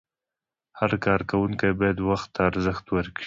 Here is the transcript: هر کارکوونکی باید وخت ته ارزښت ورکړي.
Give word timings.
هر 0.79 0.91
کارکوونکی 1.05 1.71
باید 1.79 1.97
وخت 2.09 2.27
ته 2.35 2.41
ارزښت 2.49 2.85
ورکړي. 2.95 3.19